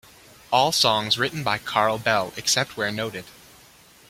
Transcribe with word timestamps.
All 0.49 0.71
songs 0.71 1.19
written 1.19 1.43
by 1.43 1.59
Carl 1.59 1.99
Bell 1.99 2.33
except 2.35 2.75
where 2.75 2.91
noted. 2.91 3.25